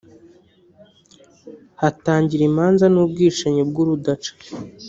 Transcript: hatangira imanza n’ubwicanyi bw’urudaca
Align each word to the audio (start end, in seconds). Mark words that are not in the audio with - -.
hatangira 1.81 2.43
imanza 2.49 2.85
n’ubwicanyi 2.93 3.61
bw’urudaca 3.69 4.31